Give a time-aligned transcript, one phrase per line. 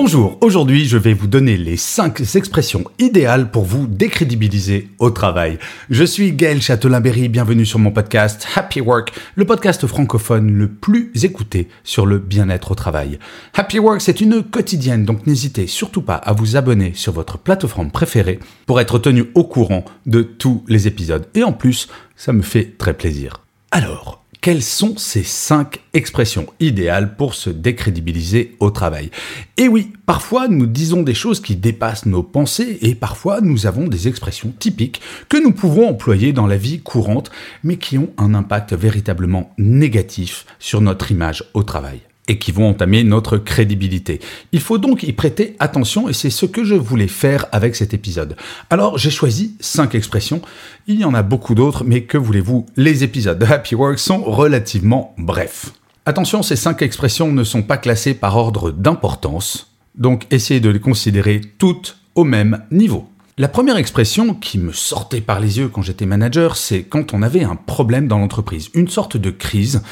[0.00, 5.58] Bonjour, aujourd'hui je vais vous donner les 5 expressions idéales pour vous décrédibiliser au travail.
[5.90, 11.10] Je suis Gaël Châtelain-Berry, bienvenue sur mon podcast Happy Work, le podcast francophone le plus
[11.24, 13.18] écouté sur le bien-être au travail.
[13.54, 17.90] Happy Work c'est une quotidienne, donc n'hésitez surtout pas à vous abonner sur votre plateforme
[17.90, 21.26] préférée pour être tenu au courant de tous les épisodes.
[21.34, 23.42] Et en plus, ça me fait très plaisir.
[23.72, 29.10] Alors, quelles sont ces cinq expressions idéales pour se décrédibiliser au travail?
[29.58, 33.88] Et oui, parfois nous disons des choses qui dépassent nos pensées et parfois nous avons
[33.88, 37.30] des expressions typiques que nous pouvons employer dans la vie courante
[37.62, 42.68] mais qui ont un impact véritablement négatif sur notre image au travail et qui vont
[42.68, 44.20] entamer notre crédibilité.
[44.52, 47.94] Il faut donc y prêter attention et c'est ce que je voulais faire avec cet
[47.94, 48.36] épisode.
[48.70, 50.42] Alors j'ai choisi cinq expressions,
[50.86, 54.22] il y en a beaucoup d'autres, mais que voulez-vous, les épisodes de Happy Work sont
[54.22, 55.72] relativement brefs.
[56.06, 60.80] Attention, ces cinq expressions ne sont pas classées par ordre d'importance, donc essayez de les
[60.80, 63.08] considérer toutes au même niveau.
[63.40, 67.22] La première expression qui me sortait par les yeux quand j'étais manager, c'est quand on
[67.22, 69.84] avait un problème dans l'entreprise, une sorte de crise,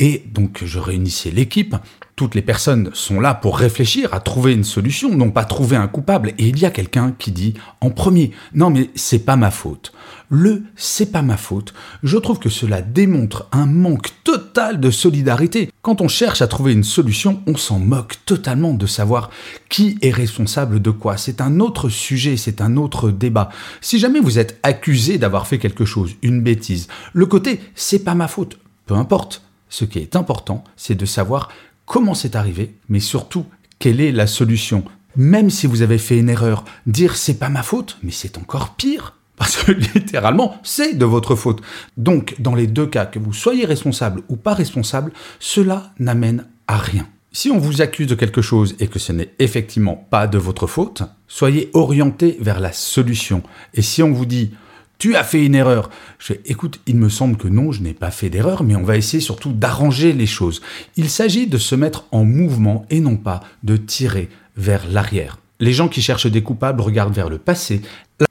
[0.00, 1.76] et donc je réunissais l'équipe,
[2.16, 5.88] toutes les personnes sont là pour réfléchir à trouver une solution, non pas trouver un
[5.88, 9.50] coupable, et il y a quelqu'un qui dit en premier, non mais c'est pas ma
[9.50, 9.92] faute.
[10.30, 15.70] Le c'est pas ma faute, je trouve que cela démontre un manque total de solidarité.
[15.82, 19.30] Quand on cherche à trouver une solution, on s'en moque totalement de savoir
[19.68, 21.16] qui est responsable de quoi.
[21.16, 23.50] C'est un autre sujet, c'est un autre débat.
[23.80, 28.14] Si jamais vous êtes accusé d'avoir fait quelque chose, une bêtise, le côté c'est pas
[28.14, 29.42] ma faute, peu importe.
[29.68, 31.48] Ce qui est important, c'est de savoir
[31.86, 33.46] comment c'est arrivé, mais surtout
[33.78, 34.84] quelle est la solution.
[35.16, 38.74] Même si vous avez fait une erreur, dire c'est pas ma faute, mais c'est encore
[38.74, 39.14] pire.
[39.36, 41.60] Parce que littéralement, c'est de votre faute.
[41.96, 46.78] Donc, dans les deux cas, que vous soyez responsable ou pas responsable, cela n'amène à
[46.78, 47.06] rien.
[47.32, 50.68] Si on vous accuse de quelque chose et que ce n'est effectivement pas de votre
[50.68, 53.42] faute, soyez orienté vers la solution.
[53.74, 54.52] Et si on vous dit
[54.98, 55.90] tu as fait une erreur.
[56.18, 58.96] Je écoute, il me semble que non, je n'ai pas fait d'erreur, mais on va
[58.96, 60.62] essayer surtout d'arranger les choses.
[60.96, 65.38] Il s'agit de se mettre en mouvement et non pas de tirer vers l'arrière.
[65.60, 67.82] Les gens qui cherchent des coupables regardent vers le passé.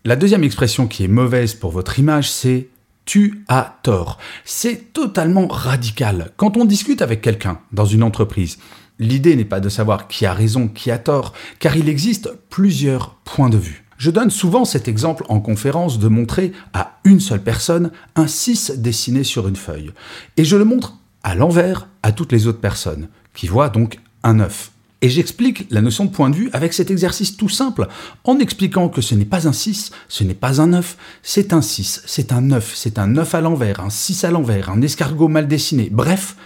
[0.06, 2.68] La deuxième expression qui est mauvaise pour votre image, c'est
[3.06, 4.18] tu as tort.
[4.46, 6.32] C'est totalement radical.
[6.38, 8.58] Quand on discute avec quelqu'un dans une entreprise,
[9.00, 13.16] l'idée n'est pas de savoir qui a raison, qui a tort, car il existe plusieurs
[13.26, 13.83] points de vue.
[13.98, 18.74] Je donne souvent cet exemple en conférence de montrer à une seule personne un 6
[18.78, 19.92] dessiné sur une feuille.
[20.38, 24.36] Et je le montre à l'envers à toutes les autres personnes, qui voient donc un
[24.36, 24.72] 9.
[25.02, 27.88] Et j'explique la notion de point de vue avec cet exercice tout simple,
[28.24, 31.62] en expliquant que ce n'est pas un 6, ce n'est pas un 9, c'est un
[31.62, 35.28] 6, c'est un 9, c'est un 9 à l'envers, un 6 à l'envers, un escargot
[35.28, 36.38] mal dessiné, bref,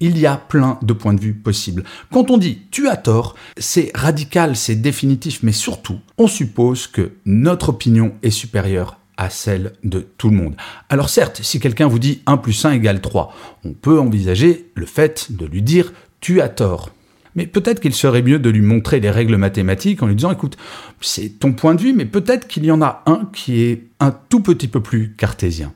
[0.00, 1.84] il y a plein de points de vue possibles.
[2.12, 7.12] Quand on dit tu as tort, c'est radical, c'est définitif, mais surtout, on suppose que
[7.24, 10.56] notre opinion est supérieure à celle de tout le monde.
[10.88, 14.86] Alors certes, si quelqu'un vous dit 1 plus 1 égale 3, on peut envisager le
[14.86, 16.90] fait de lui dire tu as tort.
[17.34, 20.56] Mais peut-être qu'il serait mieux de lui montrer les règles mathématiques en lui disant écoute,
[21.00, 24.10] c'est ton point de vue, mais peut-être qu'il y en a un qui est un
[24.10, 25.72] tout petit peu plus cartésien.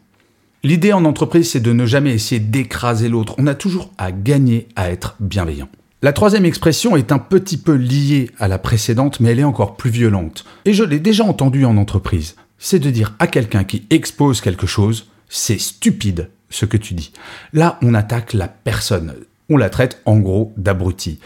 [0.62, 3.34] L'idée en entreprise, c'est de ne jamais essayer d'écraser l'autre.
[3.38, 5.70] On a toujours à gagner à être bienveillant.
[6.02, 9.76] La troisième expression est un petit peu liée à la précédente, mais elle est encore
[9.76, 10.44] plus violente.
[10.66, 12.36] Et je l'ai déjà entendue en entreprise.
[12.58, 17.12] C'est de dire à quelqu'un qui expose quelque chose, c'est stupide ce que tu dis.
[17.54, 19.14] Là, on attaque la personne.
[19.48, 21.20] On la traite en gros d'abruti.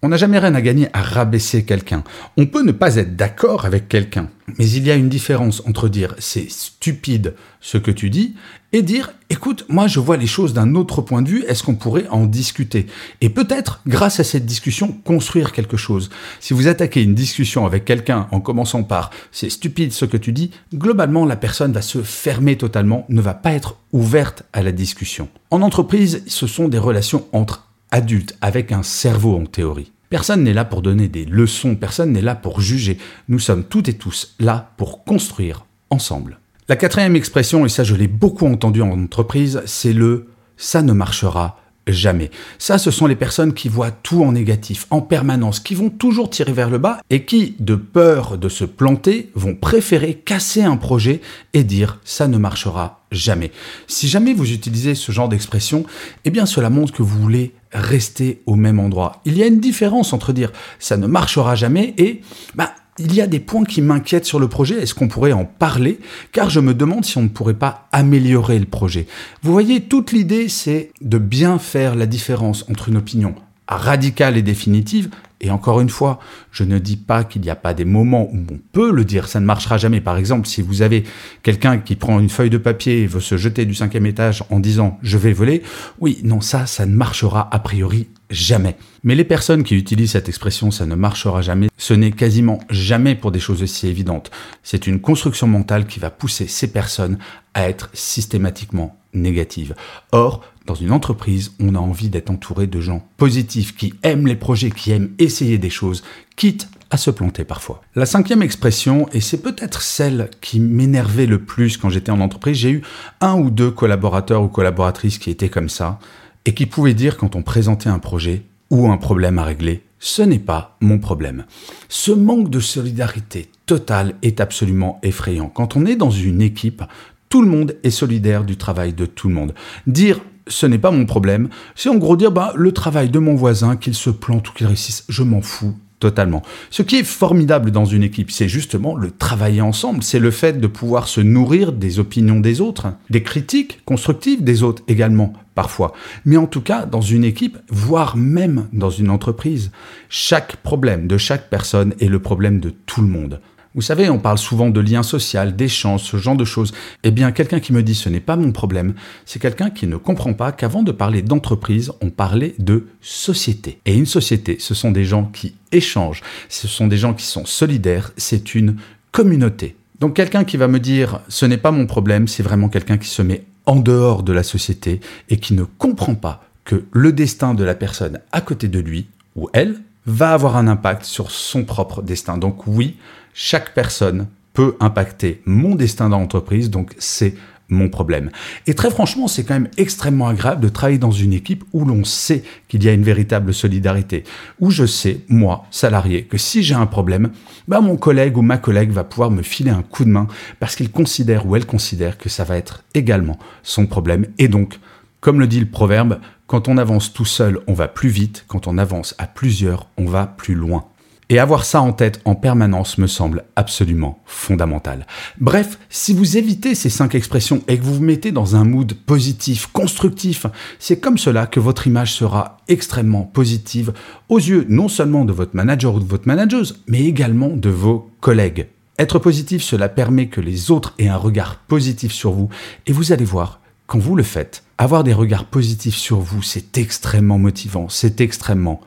[0.00, 2.04] On n'a jamais rien à gagner à rabaisser quelqu'un.
[2.36, 5.88] On peut ne pas être d'accord avec quelqu'un, mais il y a une différence entre
[5.88, 8.36] dire c'est stupide ce que tu dis
[8.72, 11.74] et dire écoute, moi je vois les choses d'un autre point de vue, est-ce qu'on
[11.74, 12.86] pourrait en discuter?
[13.20, 16.10] Et peut-être, grâce à cette discussion, construire quelque chose.
[16.38, 20.30] Si vous attaquez une discussion avec quelqu'un en commençant par c'est stupide ce que tu
[20.30, 24.70] dis, globalement la personne va se fermer totalement, ne va pas être ouverte à la
[24.70, 25.28] discussion.
[25.50, 29.92] En entreprise, ce sont des relations entre adulte, avec un cerveau en théorie.
[30.10, 32.98] Personne n'est là pour donner des leçons, personne n'est là pour juger.
[33.28, 36.38] Nous sommes toutes et tous là pour construire ensemble.
[36.68, 40.16] La quatrième expression, et ça je l'ai beaucoup entendu en entreprise, c'est le⁇
[40.56, 42.30] ça ne marchera jamais.
[42.58, 46.30] Ça, ce sont les personnes qui voient tout en négatif, en permanence, qui vont toujours
[46.30, 50.76] tirer vers le bas et qui, de peur de se planter, vont préférer casser un
[50.76, 51.20] projet
[51.54, 53.50] et dire ça ne marchera jamais.
[53.86, 55.84] Si jamais vous utilisez ce genre d'expression,
[56.24, 59.20] eh bien cela montre que vous voulez rester au même endroit.
[59.24, 62.22] Il y a une différence entre dire ça ne marchera jamais et
[62.54, 64.82] bah, il y a des points qui m'inquiètent sur le projet.
[64.82, 66.00] Est-ce qu'on pourrait en parler?
[66.32, 69.06] Car je me demande si on ne pourrait pas améliorer le projet.
[69.42, 73.34] Vous voyez, toute l'idée, c'est de bien faire la différence entre une opinion
[73.68, 75.10] radicale et définitive
[75.40, 76.18] et encore une fois,
[76.50, 79.28] je ne dis pas qu'il n'y a pas des moments où on peut le dire,
[79.28, 80.00] ça ne marchera jamais.
[80.00, 81.04] Par exemple, si vous avez
[81.42, 84.58] quelqu'un qui prend une feuille de papier et veut se jeter du cinquième étage en
[84.58, 85.62] disant je vais voler,
[86.00, 88.76] oui, non, ça, ça ne marchera a priori jamais.
[89.04, 93.14] Mais les personnes qui utilisent cette expression ça ne marchera jamais, ce n'est quasiment jamais
[93.14, 94.30] pour des choses aussi évidentes.
[94.64, 97.18] C'est une construction mentale qui va pousser ces personnes
[97.54, 99.74] à être systématiquement négatives.
[100.12, 104.36] Or, dans une entreprise, on a envie d'être entouré de gens positifs, qui aiment les
[104.36, 106.04] projets, qui aiment essayer des choses,
[106.36, 107.80] quitte à se planter parfois.
[107.94, 112.58] La cinquième expression, et c'est peut-être celle qui m'énervait le plus quand j'étais en entreprise,
[112.58, 112.82] j'ai eu
[113.22, 115.98] un ou deux collaborateurs ou collaboratrices qui étaient comme ça,
[116.44, 120.20] et qui pouvaient dire quand on présentait un projet ou un problème à régler, ce
[120.20, 121.46] n'est pas mon problème.
[121.88, 125.48] Ce manque de solidarité totale est absolument effrayant.
[125.48, 126.82] Quand on est dans une équipe,
[127.30, 129.54] tout le monde est solidaire du travail de tout le monde.
[129.86, 131.48] Dire ce n'est pas mon problème.
[131.74, 134.66] C'est en gros dire, bah, le travail de mon voisin, qu'il se plante ou qu'il
[134.66, 136.42] réussisse, je m'en fous totalement.
[136.70, 140.60] Ce qui est formidable dans une équipe, c'est justement le travailler ensemble, c'est le fait
[140.60, 145.92] de pouvoir se nourrir des opinions des autres, des critiques constructives des autres également, parfois.
[146.24, 149.72] Mais en tout cas, dans une équipe, voire même dans une entreprise,
[150.08, 153.40] chaque problème de chaque personne est le problème de tout le monde.
[153.74, 156.72] Vous savez, on parle souvent de lien social, d'échange, ce genre de choses.
[157.04, 158.94] Eh bien, quelqu'un qui me dit ce n'est pas mon problème,
[159.26, 163.80] c'est quelqu'un qui ne comprend pas qu'avant de parler d'entreprise, on parlait de société.
[163.84, 167.44] Et une société, ce sont des gens qui échangent, ce sont des gens qui sont
[167.44, 168.76] solidaires, c'est une
[169.12, 169.76] communauté.
[170.00, 173.08] Donc quelqu'un qui va me dire ce n'est pas mon problème, c'est vraiment quelqu'un qui
[173.08, 177.54] se met en dehors de la société et qui ne comprend pas que le destin
[177.54, 179.76] de la personne à côté de lui ou elle
[180.06, 182.38] va avoir un impact sur son propre destin.
[182.38, 182.96] Donc oui,
[183.40, 187.34] chaque personne peut impacter mon destin dans l'entreprise, donc c'est
[187.68, 188.32] mon problème.
[188.66, 192.02] Et très franchement, c'est quand même extrêmement agréable de travailler dans une équipe où l'on
[192.02, 194.24] sait qu'il y a une véritable solidarité,
[194.58, 197.30] où je sais, moi, salarié, que si j'ai un problème,
[197.68, 200.26] bah mon collègue ou ma collègue va pouvoir me filer un coup de main
[200.58, 204.26] parce qu'il considère ou elle considère que ça va être également son problème.
[204.38, 204.80] Et donc,
[205.20, 206.18] comme le dit le proverbe,
[206.48, 210.06] quand on avance tout seul, on va plus vite, quand on avance à plusieurs, on
[210.06, 210.88] va plus loin.
[211.30, 215.06] Et avoir ça en tête en permanence me semble absolument fondamental.
[215.38, 218.94] Bref, si vous évitez ces cinq expressions et que vous vous mettez dans un mood
[218.94, 220.46] positif, constructif,
[220.78, 223.92] c'est comme cela que votre image sera extrêmement positive
[224.30, 228.10] aux yeux non seulement de votre manager ou de votre manageuse, mais également de vos
[228.20, 228.68] collègues.
[228.98, 232.48] Être positif, cela permet que les autres aient un regard positif sur vous
[232.86, 236.78] et vous allez voir, quand vous le faites, avoir des regards positifs sur vous, c'est
[236.78, 238.80] extrêmement motivant, c'est extrêmement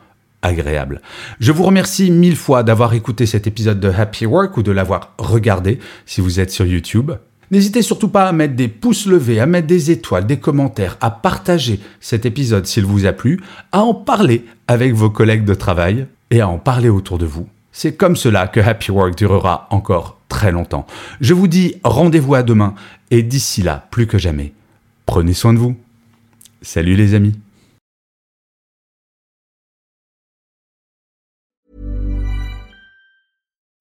[1.40, 5.14] Je vous remercie mille fois d'avoir écouté cet épisode de Happy Work ou de l'avoir
[5.18, 7.12] regardé si vous êtes sur YouTube.
[7.52, 11.12] N'hésitez surtout pas à mettre des pouces levés, à mettre des étoiles, des commentaires, à
[11.12, 13.42] partager cet épisode s'il vous a plu,
[13.74, 17.48] à en parler avec vos collègues de travail et à en parler autour de vous.
[17.74, 20.88] C'est comme cela que Happy Work durera encore très longtemps.
[21.20, 22.74] Je vous dis rendez-vous à demain
[23.12, 24.54] et d'ici là, plus que jamais,
[25.06, 25.76] prenez soin de vous.
[26.62, 27.36] Salut les amis.